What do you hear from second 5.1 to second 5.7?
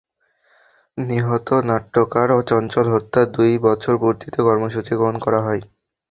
করা হয়।